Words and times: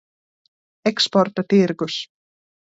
Eksporta 0.91 1.43
tirgus. 1.51 1.97